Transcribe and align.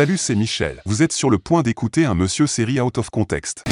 Salut, 0.00 0.16
c'est 0.16 0.34
Michel. 0.34 0.80
Vous 0.86 1.02
êtes 1.02 1.12
sur 1.12 1.28
le 1.28 1.38
point 1.38 1.62
d'écouter 1.62 2.06
un 2.06 2.14
Monsieur 2.14 2.46
Série 2.46 2.80
Out 2.80 2.96
of 2.96 3.10
Context. 3.10 3.64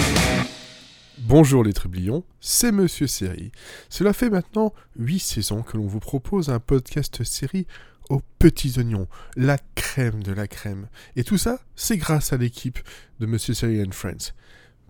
Bonjour 1.20 1.64
les 1.64 1.72
trublions, 1.72 2.22
c'est 2.38 2.70
Monsieur 2.70 3.06
Série. 3.06 3.50
Cela 3.88 4.12
fait 4.12 4.28
maintenant 4.28 4.74
8 4.98 5.20
saisons 5.20 5.62
que 5.62 5.78
l'on 5.78 5.86
vous 5.86 6.00
propose 6.00 6.50
un 6.50 6.60
podcast 6.60 7.24
série 7.24 7.66
aux 8.10 8.20
petits 8.38 8.74
oignons, 8.76 9.08
la 9.36 9.56
crème 9.74 10.22
de 10.22 10.32
la 10.32 10.46
crème. 10.46 10.88
Et 11.16 11.24
tout 11.24 11.38
ça, 11.38 11.60
c'est 11.76 11.96
grâce 11.96 12.34
à 12.34 12.36
l'équipe 12.36 12.78
de 13.20 13.24
Monsieur 13.24 13.54
Série 13.54 13.82
and 13.82 13.92
Friends. 13.92 14.34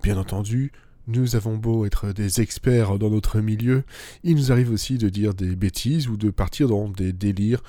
Bien 0.02 0.18
entendu, 0.18 0.73
nous 1.07 1.36
avons 1.36 1.57
beau 1.57 1.86
être 1.86 2.11
des 2.11 2.41
experts 2.41 2.98
dans 2.98 3.11
notre 3.11 3.39
milieu, 3.39 3.84
il 4.25 4.34
nous 4.34 4.50
arrive 4.50 4.73
aussi 4.73 4.98
de 4.98 5.09
dire 5.09 5.34
des 5.34 5.55
bêtises 5.55 6.09
ou 6.09 6.16
de 6.16 6.30
partir 6.30 6.66
dans 6.66 6.89
des 6.89 7.12
délires 7.12 7.62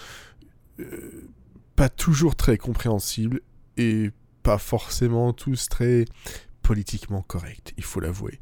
euh, 0.80 1.30
pas 1.76 1.88
toujours 1.88 2.36
très 2.36 2.58
compréhensibles 2.58 3.42
et 3.80 4.12
pas 4.44 4.58
forcément 4.58 5.34
tous 5.34 5.70
très 5.70 6.06
politiquement 6.62 7.22
corrects, 7.22 7.74
il 7.78 7.84
faut 7.84 8.00
l'avouer. 8.00 8.40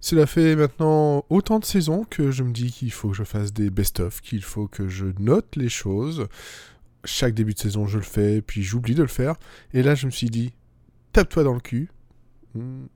Cela 0.00 0.26
fait 0.26 0.56
maintenant 0.56 1.24
autant 1.30 1.58
de 1.58 1.64
saisons 1.64 2.04
que 2.04 2.30
je 2.30 2.42
me 2.42 2.52
dis 2.52 2.72
qu'il 2.72 2.90
faut 2.90 3.10
que 3.10 3.16
je 3.16 3.24
fasse 3.24 3.52
des 3.52 3.70
best-of, 3.70 4.20
qu'il 4.20 4.42
faut 4.42 4.66
que 4.66 4.88
je 4.88 5.06
note 5.18 5.56
les 5.56 5.68
choses. 5.68 6.26
Chaque 7.04 7.34
début 7.34 7.54
de 7.54 7.58
saison, 7.58 7.86
je 7.86 7.98
le 7.98 8.04
fais, 8.04 8.42
puis 8.42 8.62
j'oublie 8.62 8.94
de 8.94 9.02
le 9.02 9.08
faire. 9.08 9.36
Et 9.72 9.82
là, 9.82 9.94
je 9.94 10.06
me 10.06 10.10
suis 10.10 10.30
dit, 10.30 10.52
tape-toi 11.12 11.44
dans 11.44 11.54
le 11.54 11.60
cul. 11.60 11.90
Hmm, 12.54 12.86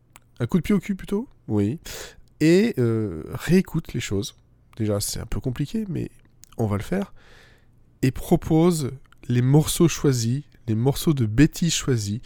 un 0.41 0.47
coup 0.47 0.57
de 0.57 0.63
pied 0.63 0.75
au 0.75 0.81
cul 0.81 0.95
plutôt? 0.95 1.29
Oui. 1.47 1.79
Et 2.41 2.75
euh, 2.79 3.23
réécoute 3.33 3.93
les 3.93 4.01
choses. 4.01 4.35
Déjà, 4.77 4.99
c'est 5.01 5.21
un 5.21 5.27
peu 5.27 5.41
compliqué, 5.41 5.85
mais 5.89 6.11
on 6.57 6.67
va 6.67 6.79
le 6.79 6.83
faire. 6.83 7.13
Et 8.03 8.11
propose 8.11 8.91
les 9.29 9.43
morceaux 9.43 9.89
choisis, 9.89 10.43
les 10.67 10.75
morceaux 10.75 11.15
de 11.15 11.27
bêtises 11.27 11.75
choisis 11.75 12.21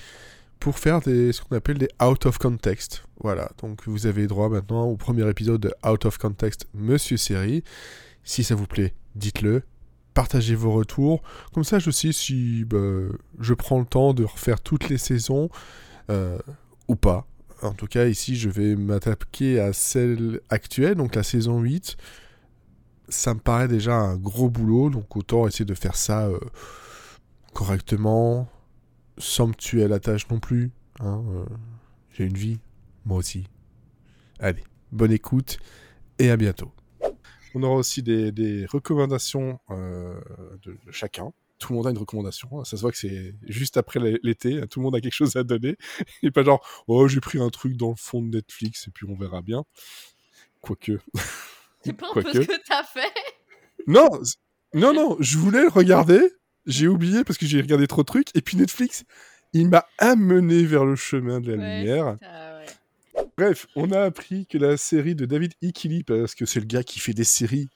pour 0.61 0.79
faire 0.79 1.01
des, 1.01 1.33
ce 1.33 1.41
qu'on 1.41 1.57
appelle 1.57 1.79
des 1.79 1.89
out 2.03 2.27
of 2.27 2.39
context. 2.39 3.05
Voilà, 3.21 3.51
donc 3.61 3.87
vous 3.87 4.07
avez 4.07 4.27
droit 4.27 4.49
maintenant 4.49 4.85
au 4.85 4.97
premier 4.97 5.29
épisode 5.29 5.61
de 5.61 5.75
Out 5.87 6.05
of 6.05 6.19
Context 6.19 6.67
Monsieur 6.75 7.17
Série. 7.17 7.65
Si 8.25 8.45
ça 8.45 8.55
vous 8.55 8.67
plaît, 8.67 8.95
dites-le, 9.15 9.63
partagez 10.15 10.55
vos 10.55 10.73
retours. 10.73 11.23
Comme 11.53 11.65
ça, 11.65 11.79
je 11.79 11.91
sais 11.91 12.13
si 12.13 12.65
bah, 12.65 12.79
je 13.41 13.55
prends 13.55 13.79
le 13.79 13.87
temps 13.87 14.15
de 14.15 14.25
refaire 14.25 14.61
toutes 14.61 14.89
les 14.89 14.99
saisons 14.99 15.49
euh, 16.11 16.39
ou 16.89 16.97
pas. 16.97 17.27
En 17.63 17.73
tout 17.73 17.87
cas, 17.87 18.07
ici, 18.07 18.37
je 18.37 18.49
vais 18.49 18.77
m'attaquer 18.77 19.59
à 19.59 19.73
celle 19.73 20.41
actuelle, 20.49 20.95
donc 20.95 21.15
la 21.15 21.25
saison 21.25 21.61
8. 21.61 21.97
Ça 23.09 23.35
me 23.35 23.41
paraît 23.41 23.69
déjà 23.69 23.95
un 23.95 24.17
gros 24.17 24.51
boulot, 24.51 24.91
donc 24.91 25.17
autant 25.17 25.47
essayer 25.47 25.65
de 25.65 25.75
faire 25.75 25.97
ça 25.97 26.27
euh, 26.27 26.39
correctement, 27.55 28.49
sans 29.19 29.49
me 29.49 29.55
tuer 29.55 29.85
à 29.85 29.89
la 29.89 30.01
tâche 30.01 30.29
non 30.29 30.41
plus. 30.41 30.71
Hein, 31.01 31.25
euh, 31.29 31.45
J'ai 32.13 32.25
une 32.25 32.37
vie, 32.37 32.59
moi 33.05 33.19
aussi. 33.19 33.47
Allez, 34.39 34.65
bonne 34.93 35.13
écoute 35.13 35.59
et 36.19 36.31
à 36.31 36.37
bientôt. 36.37 36.73
On 37.55 37.63
aura 37.63 37.77
aussi 37.77 38.03
des, 38.03 38.31
des 38.31 38.67
recommandations 38.67 39.59
euh, 39.71 40.21
de, 40.63 40.77
de 40.85 40.93
chacun. 40.93 41.33
Tout 41.59 41.73
le 41.73 41.79
monde 41.79 41.87
a 41.89 41.91
une 41.91 41.99
recommandation. 41.99 42.63
Ça 42.65 42.77
se 42.77 42.83
voit 42.83 42.93
que 42.93 42.99
c'est 42.99 43.35
juste 43.43 43.77
après 43.77 43.99
l'été. 44.23 44.61
Tout 44.69 44.79
le 44.79 44.85
monde 44.85 44.95
a 44.95 45.01
quelque 45.01 45.15
chose 45.15 45.35
à 45.35 45.43
donner. 45.43 45.77
Et 46.23 46.31
pas 46.31 46.45
genre, 46.45 46.65
oh, 46.87 47.09
j'ai 47.09 47.21
pris 47.21 47.41
un 47.41 47.49
truc 47.51 47.77
dans 47.77 47.91
le 47.91 47.97
fond 47.97 48.23
de 48.23 48.29
Netflix 48.29 48.87
et 48.87 48.91
puis 48.93 49.07
on 49.09 49.17
verra 49.17 49.43
bien. 49.43 49.65
Quoique. 50.61 51.01
C'est 51.83 51.95
pas 51.95 52.09
un 52.11 52.23
peu 52.23 52.33
ce 52.33 52.39
que 52.41 52.65
t'as 52.67 52.85
fait? 52.85 53.13
Non, 53.87 54.09
non, 54.75 54.93
non, 54.93 55.17
je 55.21 55.39
voulais 55.39 55.63
le 55.63 55.69
regarder. 55.69 56.21
J'ai 56.69 56.87
oublié 56.87 57.25
parce 57.25 57.37
que 57.39 57.47
j'ai 57.47 57.61
regardé 57.61 57.87
trop 57.89 58.03
de 58.03 58.07
trucs. 58.07 58.29
Et 58.37 58.41
puis 58.43 58.57
Netflix, 58.57 59.03
il 59.53 59.69
m'a 59.69 59.85
amené 59.99 60.63
vers 60.65 60.85
le 60.85 60.95
chemin 60.95 61.41
de 61.41 61.51
la 61.53 61.59
Ouais, 61.59 61.79
lumière. 61.79 62.17
ouais. 62.21 63.25
Bref, 63.37 63.67
on 63.75 63.91
a 63.91 64.03
appris 64.03 64.47
que 64.47 64.59
la 64.59 64.77
série 64.77 65.15
de 65.15 65.25
David 65.25 65.53
Ikili, 65.63 66.05
parce 66.05 66.35
que 66.35 66.45
c'est 66.47 66.61
le 66.61 66.67
gars 66.67 66.83
qui 66.85 67.01
fait 67.01 67.15
des 67.15 67.25
séries 67.25 67.69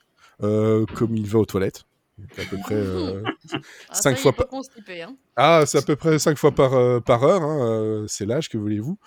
euh, 0.42 0.84
comme 0.94 1.16
il 1.16 1.26
va 1.26 1.38
aux 1.38 1.44
toilettes, 1.46 1.84
donc 2.18 2.30
à 2.38 2.44
peu 2.50 2.56
près 2.58 2.74
euh, 2.74 3.22
Ah, 3.88 3.94
Cinq 3.94 4.16
ça, 4.18 4.22
fois 4.22 4.32
constipé, 4.32 5.02
hein. 5.02 5.16
ah, 5.36 5.64
c'est 5.66 5.78
à 5.78 5.82
peu 5.82 5.94
près 5.96 6.18
5 6.18 6.36
fois 6.36 6.52
par, 6.52 6.74
euh, 6.74 7.00
par 7.00 7.22
heure, 7.24 7.42
hein, 7.42 7.70
euh, 7.70 8.04
c'est 8.08 8.26
l'âge 8.26 8.48
que 8.48 8.58
voulez-vous? 8.58 8.98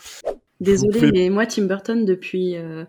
Vous 0.62 0.88
pouvez- 0.90 1.12
mais 1.12 1.30
moi, 1.30 1.46
Tim 1.46 1.64
Burton, 1.66 2.06
depuis 2.06 2.56
euh, 2.56 2.86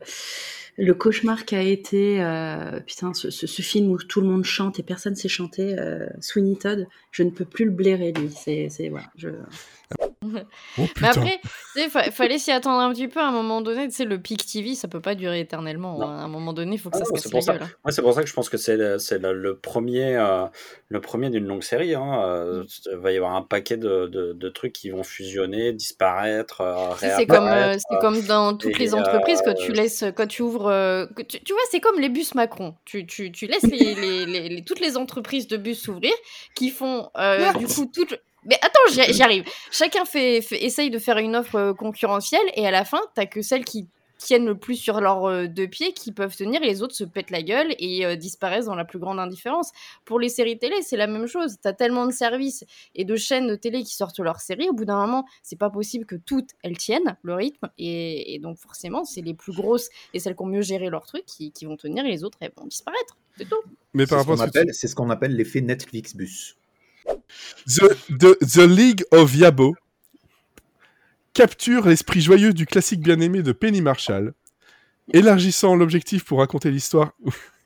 le 0.79 0.95
cauchemar 0.95 1.45
qu'a 1.47 1.63
été 1.63 2.23
euh, 2.23 2.81
putain, 2.81 3.15
ce, 3.15 3.31
ce- 3.31 3.47
ce 3.47 3.63
film 3.63 3.91
où 3.91 3.99
tout 3.99 4.21
le 4.21 4.27
monde 4.27 4.45
chante 4.45 4.79
et 4.79 4.83
personne 4.83 5.15
sait 5.17 5.29
chanter, 5.29 5.77
euh, 5.79 6.07
Sweeney 6.21 6.57
Todd, 6.57 6.87
je 7.11 7.23
ne 7.23 7.31
peux 7.31 7.45
plus 7.47 7.65
le 7.65 7.71
blairer, 7.71 8.13
lui. 8.13 8.31
C'est, 8.31 8.69
c'est, 8.71 8.89
voilà, 8.89 9.07
je... 9.17 9.31
Oh 10.25 10.83
putain, 10.95 11.11
après, 11.11 11.41
fa- 11.89 12.11
fallait 12.11 12.39
s'y 12.39 12.51
attendre 12.51 12.81
un 12.81 12.93
petit 12.93 13.07
peu 13.07 13.21
à 13.21 13.29
un 13.29 13.33
moment 13.33 13.61
donné. 13.61 13.87
Tu 13.87 13.95
sais, 13.95 14.05
le 14.05 14.19
pic 14.19 14.45
TV, 14.45 14.75
ça 14.75 14.89
peut 14.89 15.01
pas 15.01 15.15
durer 15.15 15.39
éternellement. 15.41 15.99
Non. 15.99 16.07
À 16.09 16.23
un 16.23 16.29
moment 16.29 16.53
donné, 16.53 16.75
il 16.75 16.79
faut 16.79 16.91
que 16.91 16.97
Ah 17.01 17.05
ça 17.05 17.11
non, 17.11 17.17
se 17.17 17.23
c'est 17.23 17.31
casse 17.31 17.45
pour 17.45 17.53
la 17.55 17.59
ça. 17.61 17.65
gueule. 17.65 17.69
hein. 17.73 17.79
Ouais, 17.85 17.93
c'est 17.93 18.03
pour 18.03 18.13
ça 18.13 18.23
que 18.23 18.29
je 18.29 18.35
pense 18.35 18.49
que 18.49 18.57
c'est 18.57 18.77
le, 18.77 18.97
le, 19.21 19.33
le 19.33 19.57
premier, 19.57 20.17
euh, 20.17 20.47
le 20.89 21.01
premier 21.01 21.31
d'une 21.31 21.47
longue 21.47 21.63
série. 21.63 21.95
Hein. 21.95 22.21
Euh, 22.25 22.65
Il 22.91 22.97
va 22.99 23.13
y 23.13 23.17
avoir 23.17 23.37
un 23.37 23.43
paquet 23.43 23.77
de, 23.77 24.07
de, 24.09 24.33
de 24.33 24.49
trucs 24.49 24.73
qui 24.73 24.91
vont 24.91 25.05
fusionner, 25.05 25.73
disparaître, 25.73 26.61
euh, 26.63 26.75
C'est 26.99 27.27
comme, 27.27 27.45
euh, 27.45 27.51
réapparaître. 27.51 27.85
c'est 27.89 27.99
comme 28.01 28.21
dans 28.23 28.57
toutes 28.57 28.75
et, 28.75 28.79
les 28.79 28.95
entreprises, 28.95 29.41
quand 29.45 29.55
tu 29.55 29.73
laisses, 29.73 30.05
quand 30.17 30.27
tu 30.27 30.43
ouvres, 30.43 30.66
euh, 30.69 31.07
que 31.07 31.23
tu, 31.23 31.41
tu 31.43 31.53
vois, 31.53 31.63
c'est 31.71 31.81
comme 31.81 31.99
les 32.01 32.09
bus 32.09 32.35
Macron. 32.35 32.75
Tu, 32.85 33.07
tu, 33.07 33.33
tu 33.33 33.47
laisses 33.47 33.63
les, 33.65 33.95
les, 33.95 34.27
les- 34.27 34.49
les- 34.49 34.63
toutes 34.65 34.81
les 34.81 34.97
entreprises 34.97 35.47
de 35.49 35.57
bus 35.57 35.81
s'ouvrir, 35.83 36.13
qui 36.55 36.71
font 36.71 37.11
euh, 37.17 37.53
du 37.55 37.67
coup 37.67 37.87
toutes. 37.93 38.19
Mais 38.45 38.59
attends, 38.63 38.81
j'y 39.13 39.23
arrive. 39.23 39.45
Chacun 39.73 40.05
fait, 40.05 40.41
fait- 40.41 40.65
essaye 40.65 40.89
de 40.91 40.99
faire 41.01 41.19
une 41.19 41.35
offre 41.35 41.57
euh, 41.57 41.75
concurrentielle, 41.75 42.47
et 42.55 42.67
à 42.67 42.71
la 42.71 42.85
fin, 42.85 43.01
t'as 43.15 43.27
que 43.27 43.43
celles 43.43 43.65
qui 43.65 43.87
tiennent 44.19 44.47
le 44.47 44.57
plus 44.57 44.77
sur 44.77 45.01
leurs 45.01 45.25
euh, 45.25 45.47
deux 45.47 45.69
pieds 45.69 45.93
qui 45.93 46.13
peuvent 46.13 46.35
tenir, 46.35 46.63
et 46.63 46.67
les 46.67 46.83
autres 46.83 46.95
se 46.95 47.05
pètent 47.05 47.31
la 47.31 47.43
gueule 47.43 47.75
et 47.79 48.05
euh, 48.07 48.17
disparaissent 48.17 48.67
dans 48.67 48.75
la 48.75 48.85
plus 48.85 48.99
grande 48.99 49.19
indifférence. 49.19 49.71
Pour 50.05 50.19
les 50.19 50.29
séries 50.29 50.59
télé, 50.59 50.77
c'est 50.83 50.97
la 50.97 51.07
même 51.07 51.27
chose. 51.27 51.57
T'as 51.61 51.73
tellement 51.73 52.07
de 52.07 52.13
services 52.13 52.65
et 52.95 53.05
de 53.05 53.17
chaînes 53.17 53.47
de 53.47 53.55
télé 53.57 53.83
qui 53.83 53.95
sortent 53.95 54.19
leurs 54.19 54.41
séries, 54.41 54.69
au 54.69 54.73
bout 54.73 54.85
d'un 54.85 55.01
moment, 55.07 55.25
c'est 55.43 55.59
pas 55.59 55.71
possible 55.71 56.07
que 56.07 56.17
toutes 56.17 56.51
elles 56.63 56.79
tiennent 56.79 57.17
le 57.23 57.35
rythme, 57.35 57.69
et, 57.79 58.35
et 58.35 58.39
donc 58.39 58.59
forcément, 58.59 59.05
c'est 59.05 59.23
les 59.23 59.35
plus 59.35 59.53
grosses 59.53 59.89
et 60.15 60.19
celles 60.19 60.35
qui 60.35 60.43
ont 60.43 60.47
mieux 60.47 60.63
géré 60.63 60.91
leur 60.91 61.07
truc 61.07 61.25
qui, 61.27 61.53
qui 61.53 61.65
vont 61.67 61.77
tenir, 61.77 62.05
et 62.05 62.11
les 62.11 62.25
autres, 62.25 62.39
elles 62.41 62.53
vont 62.57 62.67
disparaître. 62.67 63.17
C'est 63.39 63.49
tout. 63.49 63.57
mais 63.93 64.05
C'est 64.05 64.11
par 64.11 64.19
ce 64.21 64.23
rapport 64.23 64.37
qu'on 64.37 64.43
à 64.43 64.47
ce 64.47 64.53
que 64.53 64.59
appelle, 64.59 64.75
c'est 64.75 64.89
ce 64.89 64.95
qu'on 64.95 65.11
appelle 65.11 65.37
l'effet 65.37 65.61
Netflix 65.61 66.15
bus. 66.17 66.57
The, 67.67 67.97
the, 68.19 68.39
The 68.41 68.67
League 68.67 69.05
of 69.13 69.35
Yabo 69.37 69.75
capture 71.41 71.87
l'esprit 71.87 72.23
joyeux 72.23 72.55
du 72.55 72.65
classique 72.65 73.01
bien-aimé 73.01 73.43
de 73.43 73.53
Penny 73.53 73.83
Marshall, 73.83 74.33
élargissant 75.13 75.77
l'objectif 75.77 76.25
pour 76.25 76.39
raconter 76.39 76.71
l'histoire. 76.71 77.13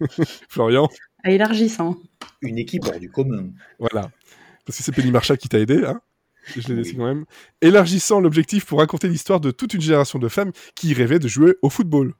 Florian, 0.48 0.88
élargissant. 1.24 1.96
Une 2.42 2.58
équipe 2.58 2.84
hors 2.86 2.98
du 2.98 3.10
commun. 3.10 3.44
voilà. 3.78 4.10
Parce 4.66 4.76
que 4.78 4.82
c'est 4.84 4.92
Penny 4.92 5.12
Marshall 5.12 5.38
qui 5.38 5.48
t'a 5.48 5.58
aidé, 5.58 5.84
hein 5.84 6.00
je 6.56 6.66
l'ai 6.68 6.74
laissé 6.76 6.90
Oui. 6.92 6.96
quand 6.96 7.04
même. 7.04 7.24
Élargissant 7.60 8.18
l'objectif 8.18 8.64
pour 8.66 8.80
raconter 8.80 9.08
l'histoire 9.08 9.40
de 9.40 9.50
toute 9.52 9.72
une 9.74 9.80
génération 9.80 10.18
de 10.18 10.26
femmes 10.28 10.50
qui 10.74 10.92
rêvaient 10.94 11.18
de 11.18 11.28
jouer 11.28 11.54
au 11.62 11.70
football. 11.70 12.14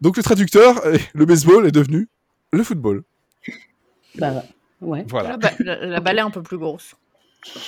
Donc 0.00 0.16
le 0.16 0.22
traducteur, 0.22 0.80
le 1.12 1.26
baseball 1.26 1.66
est 1.66 1.72
devenu 1.72 2.08
le 2.52 2.62
football. 2.64 3.02
Bah, 4.14 4.44
ouais. 4.80 5.04
Voilà. 5.08 5.30
La, 5.30 5.36
ba- 5.36 5.52
la- 5.58 5.86
la 5.86 6.00
balle 6.00 6.18
est 6.18 6.22
un 6.22 6.30
peu 6.30 6.42
plus 6.42 6.58
grosse. 6.58 6.94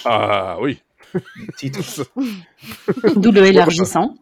Ah 0.05 0.57
oui. 0.61 0.81
Titre. 1.57 1.81
D'où 3.17 3.31
le 3.31 3.47
élargissant. 3.47 4.17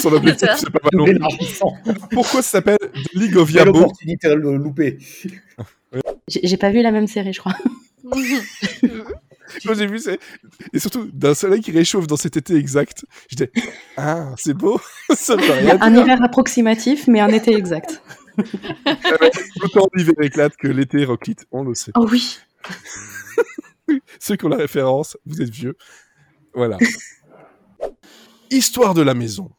Son 0.00 0.12
objectif, 0.12 0.48
c'est 0.56 0.70
pas 0.70 0.80
mal 0.82 0.90
non 0.94 1.04
plus. 1.04 1.16
Élargissant. 1.16 1.72
Pourquoi 2.10 2.42
ça 2.42 2.50
s'appelle 2.50 2.78
League 3.12 3.36
of 3.36 3.50
Yabo 3.50 3.78
opportunité 3.78 4.28
à 4.28 4.34
le 4.34 4.56
louper. 4.56 4.98
J'ai 6.28 6.56
pas 6.56 6.70
vu 6.70 6.82
la 6.82 6.90
même 6.90 7.06
série, 7.06 7.32
je 7.32 7.40
crois. 7.40 7.56
Quand 9.64 9.74
j'ai 9.74 9.86
vu, 9.86 9.98
c'est. 9.98 10.18
Et 10.72 10.78
surtout, 10.78 11.10
d'un 11.12 11.34
soleil 11.34 11.60
qui 11.60 11.70
réchauffe 11.70 12.06
dans 12.06 12.16
cet 12.16 12.36
été 12.36 12.54
exact, 12.54 13.04
j'étais. 13.28 13.50
Ah, 13.96 14.32
c'est 14.36 14.54
beau 14.54 14.80
Ça 15.14 15.36
me 15.36 15.42
Il 15.42 15.46
y 15.46 15.50
paraît 15.68 15.78
a 15.78 15.84
un 15.84 15.94
hiver 15.94 16.22
approximatif, 16.22 17.06
mais 17.08 17.20
un 17.20 17.28
été 17.28 17.54
exact. 17.54 18.02
Autant 19.62 19.88
l'hiver 19.94 20.14
éclate 20.20 20.56
que 20.56 20.68
l'été 20.68 20.98
hétéroclite, 20.98 21.46
on 21.52 21.62
le 21.62 21.74
sait. 21.74 21.92
Oh 21.94 22.06
oui. 22.10 22.38
Ceux 24.18 24.36
qui 24.36 24.44
ont 24.46 24.48
la 24.48 24.56
référence, 24.56 25.16
vous 25.26 25.42
êtes 25.42 25.50
vieux. 25.50 25.76
Voilà. 26.54 26.78
Histoire 28.50 28.94
de 28.94 29.02
la 29.02 29.14
maison. 29.14 29.50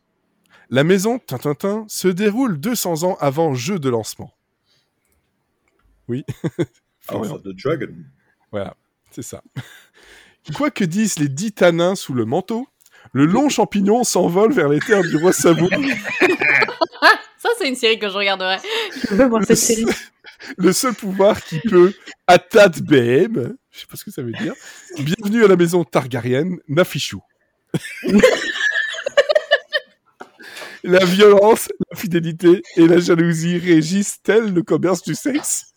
La 0.70 0.84
maison, 0.84 1.20
tintintin, 1.20 1.86
se 1.88 2.08
déroule 2.08 2.60
200 2.60 3.04
ans 3.04 3.18
avant 3.20 3.54
jeu 3.54 3.80
de 3.80 3.90
lancement. 3.90 4.34
Oui. 6.08 6.26
House 7.08 7.30
of 7.30 7.44
the 7.44 7.50
Dragon. 7.50 7.94
Voilà, 8.52 8.76
c'est 9.12 9.22
ça. 9.22 9.42
Quoi 10.56 10.72
que 10.72 10.84
disent 10.84 11.20
les 11.20 11.28
dix 11.28 11.52
tanins 11.52 11.96
sous 11.96 12.14
le 12.14 12.26
manteau, 12.26 12.68
le 13.14 13.26
long 13.26 13.50
champignon 13.50 14.04
s'envole 14.04 14.54
vers 14.54 14.70
les 14.70 14.80
terres 14.80 15.04
du 15.04 15.18
roi 15.18 15.34
Sabou. 15.34 15.70
Ça, 17.38 17.50
c'est 17.60 17.68
une 17.68 17.76
série 17.76 18.00
que 18.00 18.10
je 18.10 18.18
regarderais. 18.18 18.60
Je 19.08 19.16
veux 19.16 19.28
voir 19.28 19.44
cette 19.46 19.58
série. 19.58 19.86
Le 20.58 20.74
seul 20.74 20.94
pouvoir 20.94 21.44
qui 21.44 21.60
peut, 21.60 21.94
à 22.28 22.38
BM, 22.38 23.56
Je 23.76 23.82
sais 23.82 23.88
pas 23.88 23.98
ce 23.98 24.06
que 24.06 24.12
ça 24.12 24.22
veut 24.22 24.32
dire. 24.32 24.54
Bienvenue 25.00 25.44
à 25.44 25.50
la 25.50 25.58
maison 25.58 25.84
Targaryen, 25.84 26.56
Nafichou. 26.70 27.22
la 30.84 31.04
violence, 31.04 31.68
la 31.92 31.98
fidélité 31.98 32.62
et 32.78 32.88
la 32.88 33.00
jalousie 33.00 33.58
régissent-elles 33.58 34.54
le 34.54 34.64
commerce 34.64 35.04
du 35.04 35.14
sexe 35.14 35.74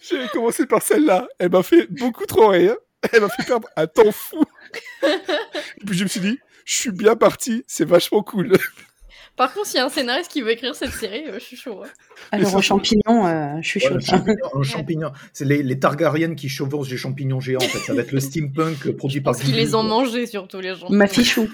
J'ai 0.00 0.26
commencé 0.28 0.64
par 0.64 0.80
celle-là. 0.80 1.28
Elle 1.38 1.50
m'a 1.50 1.62
fait 1.62 1.86
beaucoup 1.90 2.24
trop 2.24 2.48
rire. 2.48 2.76
Elle 3.12 3.20
m'a 3.20 3.28
fait 3.28 3.44
perdre 3.44 3.68
un 3.76 3.86
temps 3.86 4.10
fou. 4.10 4.42
Et 5.02 5.84
puis 5.84 5.98
je 5.98 6.04
me 6.04 6.08
suis 6.08 6.20
dit, 6.20 6.40
je 6.64 6.74
suis 6.74 6.92
bien 6.92 7.14
parti, 7.14 7.62
c'est 7.66 7.84
vachement 7.84 8.22
cool. 8.22 8.56
Par 9.38 9.54
contre, 9.54 9.66
s'il 9.68 9.76
y 9.76 9.80
a 9.80 9.86
un 9.86 9.88
scénariste 9.88 10.30
qui 10.30 10.42
veut 10.42 10.50
écrire 10.50 10.74
cette 10.74 10.92
série, 10.92 11.24
euh, 11.28 11.34
je 11.34 11.44
suis 11.44 11.56
chaud. 11.56 11.82
Alors, 12.32 12.54
aux 12.56 12.60
champignons, 12.60 13.26
euh, 13.26 13.54
je 13.62 13.68
suis 13.68 13.80
Ouais, 13.80 13.88
chaud. 13.88 13.94
le 13.94 14.00
champignon, 14.00 14.36
un 14.54 14.62
champignon. 14.64 15.12
C'est 15.32 15.44
les, 15.46 15.62
les 15.62 15.78
Targaryens 15.78 16.34
qui 16.34 16.48
chevauchent 16.48 16.88
des 16.88 16.96
champignons 16.96 17.40
géants, 17.40 17.58
en 17.62 17.68
fait. 17.68 17.78
Ça 17.78 17.94
va 17.94 18.02
être 18.02 18.12
le 18.12 18.20
steampunk 18.20 18.86
euh, 18.88 18.96
produit 18.96 19.20
par 19.20 19.32
Parce 19.34 19.44
qu'ils 19.44 19.54
les 19.56 19.74
ont 19.74 19.84
mangés, 19.84 20.26
surtout, 20.26 20.60
les 20.60 20.74
gens. 20.74 20.90
Ma 20.90 21.06
fichou. 21.06 21.48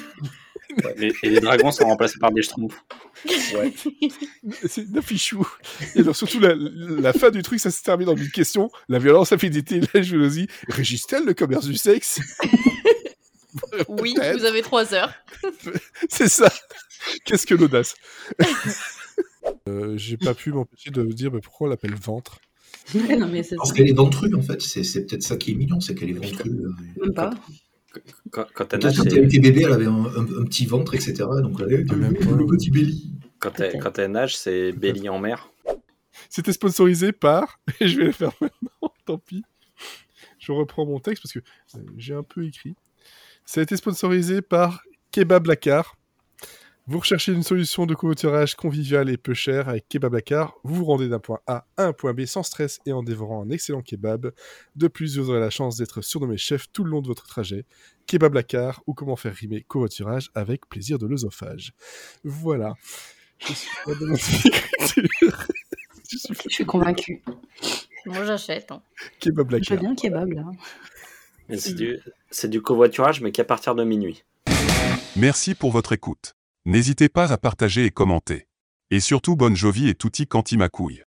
Et, 0.98 1.12
et 1.22 1.30
les 1.30 1.38
dragons 1.40 1.70
sont 1.70 1.84
remplacés 1.84 2.18
par 2.18 2.32
des 2.32 2.42
schtroumpfs. 2.42 2.82
Ouais. 3.54 3.72
C'est 4.66 4.88
Nafichou. 4.90 5.46
Et 5.94 6.00
alors, 6.00 6.16
surtout, 6.16 6.40
la, 6.40 6.54
la 6.56 7.12
fin 7.12 7.30
du 7.30 7.42
truc, 7.42 7.60
ça 7.60 7.70
se 7.70 7.80
termine 7.82 8.08
en 8.08 8.16
une 8.16 8.30
question. 8.30 8.70
La 8.88 8.98
violence, 8.98 9.30
la 9.30 9.38
fidélité, 9.38 9.80
la 9.92 10.02
jalousie 10.02 10.48
régissent-elles 10.68 11.26
le 11.26 11.34
commerce 11.34 11.66
du 11.66 11.76
sexe? 11.76 12.18
Oui, 13.88 14.14
vous 14.36 14.44
avez 14.44 14.62
trois 14.62 14.94
heures. 14.94 15.12
C'est 16.08 16.28
ça. 16.28 16.52
Qu'est-ce 17.24 17.46
que 17.46 17.54
l'audace 17.54 17.94
euh, 19.68 19.96
J'ai 19.96 20.16
pas 20.16 20.34
pu 20.34 20.52
m'empêcher 20.52 20.90
de 20.90 21.02
me 21.02 21.12
dire 21.12 21.32
mais 21.32 21.40
pourquoi 21.40 21.66
on 21.66 21.70
l'appelle 21.70 21.94
ventre? 21.94 22.38
non, 22.94 23.28
mais 23.28 23.42
c'est 23.42 23.56
Parce 23.56 23.72
qu'elle 23.72 23.88
est 23.88 23.94
ventrue, 23.94 24.34
en 24.34 24.42
fait. 24.42 24.60
C'est 24.60 24.84
c'est 24.84 25.06
peut-être 25.06 25.22
ça 25.22 25.36
qui 25.36 25.52
est 25.52 25.54
mignon, 25.54 25.80
c'est 25.80 25.94
qu'elle 25.94 26.10
est 26.10 26.14
ventrue. 26.14 26.50
euh. 26.50 26.70
même 27.00 27.14
pas. 27.14 27.30
Quand, 28.30 28.46
quand 28.52 28.66
quand 28.68 28.90
c'est- 28.92 29.16
elle 29.16 29.24
était 29.26 29.38
bébé, 29.38 29.62
elle 29.62 29.72
avait 29.72 29.86
un, 29.86 30.04
un- 30.04 30.40
un 30.40 30.44
petit 30.44 30.66
ventre, 30.66 30.94
etc. 30.94 31.14
Donc 31.42 31.56
elle 31.60 31.64
avait 31.74 31.84
Ah, 31.90 31.94
même 31.94 32.12
le 32.12 32.46
petit 32.46 32.70
belly. 32.70 33.12
quand 33.38 33.58
elle, 33.60 33.78
quand 33.80 33.98
elle 33.98 34.10
nage, 34.10 34.36
c'est 34.36 34.72
Béli 34.72 35.08
en 35.08 35.18
mer. 35.18 35.50
C'était 36.28 36.52
sponsorisé 36.52 37.12
par, 37.12 37.60
et 37.80 37.88
je 37.88 37.96
vais 37.98 38.04
le 38.06 38.12
faire 38.12 38.32
maintenant, 38.40 38.92
tant 39.06 39.18
pis. 39.18 39.44
Je 40.40 40.52
reprends 40.52 40.84
mon 40.84 40.98
texte 41.00 41.22
parce 41.22 41.32
que 41.32 41.38
euh, 41.38 41.80
j'ai 41.96 42.14
un 42.14 42.22
peu 42.24 42.44
écrit. 42.44 42.74
Ça 43.46 43.60
a 43.60 43.62
été 43.62 43.76
sponsorisé 43.76 44.42
par 44.42 44.82
Kebab 45.12 45.46
Lacar. 45.46 45.96
Vous 46.86 46.98
recherchez 46.98 47.32
une 47.32 47.42
solution 47.42 47.86
de 47.86 47.94
covoiturage 47.94 48.56
convivial 48.56 49.08
et 49.08 49.16
peu 49.16 49.32
cher 49.32 49.70
avec 49.70 49.88
Kebab 49.88 50.12
Lacar. 50.12 50.54
Vous 50.64 50.74
vous 50.74 50.84
rendez 50.84 51.08
d'un 51.08 51.18
point 51.18 51.40
A 51.46 51.66
à 51.78 51.84
un 51.86 51.92
point 51.94 52.12
B 52.12 52.26
sans 52.26 52.42
stress 52.42 52.78
et 52.84 52.92
en 52.92 53.02
dévorant 53.02 53.42
un 53.42 53.48
excellent 53.48 53.80
kebab. 53.80 54.32
De 54.76 54.88
plus, 54.88 55.16
vous 55.16 55.30
aurez 55.30 55.40
la 55.40 55.48
chance 55.48 55.78
d'être 55.78 56.02
surnommé 56.02 56.36
chef 56.36 56.66
tout 56.72 56.84
le 56.84 56.90
long 56.90 57.00
de 57.00 57.06
votre 57.06 57.26
trajet. 57.26 57.64
Kebab 58.06 58.34
Lacar 58.34 58.82
ou 58.86 58.92
comment 58.92 59.16
faire 59.16 59.34
rimer 59.34 59.62
covoiturage 59.62 60.30
avec 60.34 60.68
plaisir 60.68 60.98
de 60.98 61.06
l'œsophage. 61.06 61.72
Voilà. 62.22 62.74
Je 63.38 63.54
suis 63.54 63.70
pas 63.86 63.94
de 63.94 64.04
mon 64.04 64.14
écriture. 64.14 65.46
Je 66.10 66.18
suis 66.18 66.34
Je 66.44 66.48
suis 66.50 66.66
convaincue. 66.66 67.22
Moi, 68.04 68.24
j'achète. 68.26 68.70
hein. 68.72 68.82
Kebab 69.20 69.50
Je 69.62 69.72
veux 69.72 69.80
bien 69.80 69.94
kebab, 69.94 70.30
là. 70.32 70.44
C'est 71.56 71.72
du, 71.74 71.98
c'est 72.30 72.48
du 72.48 72.60
covoiturage, 72.60 73.22
mais 73.22 73.32
qu'à 73.32 73.44
partir 73.44 73.74
de 73.74 73.84
minuit. 73.84 74.22
Merci 75.16 75.54
pour 75.54 75.70
votre 75.70 75.92
écoute. 75.94 76.36
N'hésitez 76.66 77.10
pas 77.10 77.30
à 77.30 77.36
partager 77.36 77.84
et 77.84 77.90
commenter. 77.90 78.48
Et 78.90 79.00
surtout 79.00 79.36
bonne 79.36 79.54
jovie 79.54 79.90
et 79.90 79.94
touti 79.94 80.26
quanti 80.26 80.56
ma 80.56 80.70
couille. 80.70 81.04